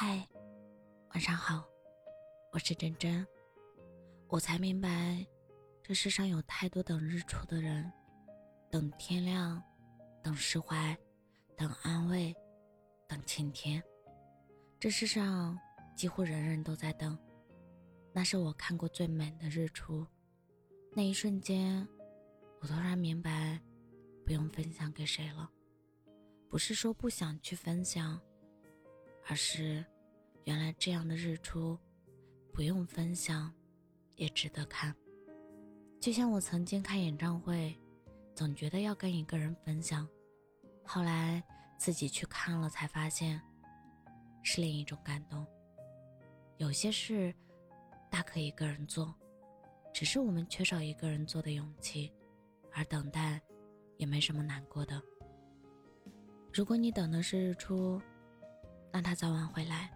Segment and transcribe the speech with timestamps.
[0.00, 0.24] 嗨，
[1.10, 1.68] 晚上好，
[2.52, 3.26] 我是真真。
[4.28, 5.26] 我才明白，
[5.82, 7.92] 这世上有太多等日出的人，
[8.70, 9.60] 等天亮，
[10.22, 10.96] 等释怀，
[11.56, 12.32] 等安慰，
[13.08, 13.82] 等晴天。
[14.78, 15.58] 这世上
[15.96, 17.18] 几乎人人都在等。
[18.12, 20.06] 那是我看过最美的日出。
[20.92, 21.84] 那一瞬间，
[22.60, 23.60] 我突然明白，
[24.24, 25.50] 不用分享给谁了。
[26.48, 28.20] 不是说不想去分享。
[29.30, 29.84] 而是，
[30.44, 31.78] 原来这样的日出，
[32.50, 33.52] 不用分享，
[34.16, 34.96] 也值得看。
[36.00, 37.78] 就像我曾经看演唱会，
[38.34, 40.08] 总觉得要跟一个人分享，
[40.82, 41.42] 后来
[41.76, 43.38] 自己去看了，才发现
[44.42, 45.46] 是另一种感动。
[46.56, 47.34] 有些事
[48.10, 49.14] 大可一个人做，
[49.92, 52.10] 只是我们缺少一个人做的勇气，
[52.72, 53.38] 而等待
[53.98, 54.98] 也没什么难过的。
[56.50, 58.00] 如果你等的是日出。
[58.98, 59.88] 让他早晚回来。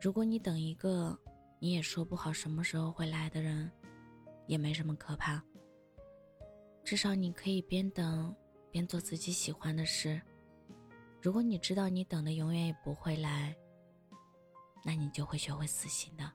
[0.00, 1.16] 如果你等一个
[1.60, 3.70] 你也说不好什么时候会来的人，
[4.48, 5.40] 也没什么可怕。
[6.82, 8.34] 至少你可以边等
[8.72, 10.20] 边做自己喜欢的事。
[11.22, 13.56] 如果你知道你等的永远也不会来，
[14.84, 16.28] 那你就会学会死心的。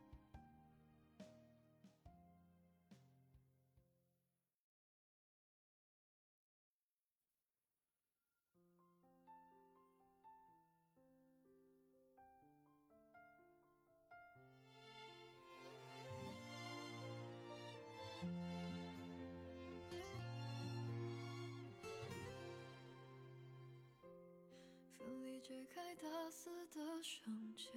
[25.41, 27.69] 解开大肆的绳结，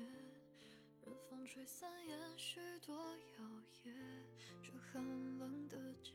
[1.04, 3.44] 任风吹散延许多摇
[3.84, 3.92] 曳。
[4.62, 5.02] 这寒
[5.38, 6.12] 冷的街，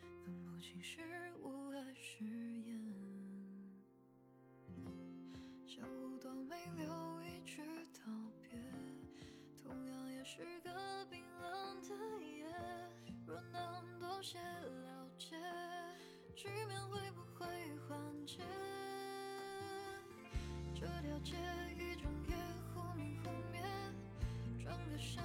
[0.00, 1.00] 分不清是
[1.42, 2.94] 雾还是烟。
[5.66, 8.02] 相互都没留一句道
[8.40, 8.58] 别，
[9.62, 12.46] 同样也是个冰冷的夜。
[13.26, 15.36] 若能多些了解，
[16.36, 17.07] 局面会
[21.24, 21.34] 街
[21.74, 22.36] 一整夜
[22.72, 23.60] 忽明忽灭，
[24.62, 25.22] 转个身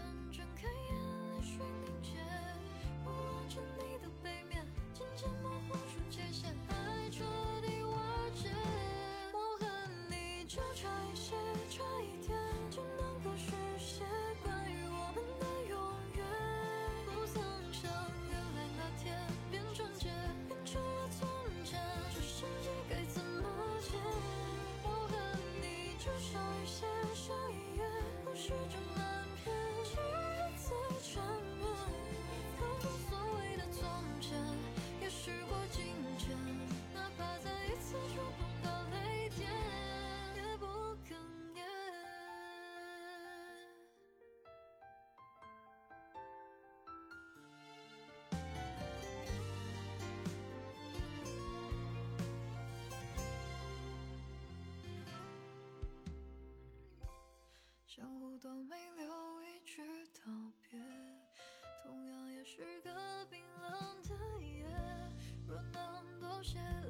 [66.56, 66.83] 能多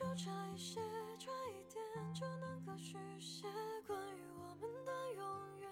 [0.00, 0.80] 就差一些，
[1.18, 3.46] 差一点就能够续写
[3.86, 5.22] 关于我们的永
[5.60, 5.68] 远。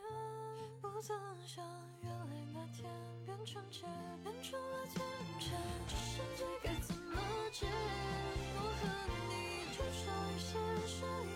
[0.82, 1.16] 不曾
[1.46, 1.64] 想，
[2.02, 2.84] 原来那天
[3.24, 3.86] 变成劫，
[4.22, 5.02] 变成了天
[5.40, 5.50] 真。
[5.88, 7.18] 这世界该怎么
[7.50, 7.66] 解？
[8.54, 8.86] 我和
[9.30, 9.32] 你
[9.72, 10.04] 就像
[10.34, 10.52] 一些，
[11.00, 11.27] 差。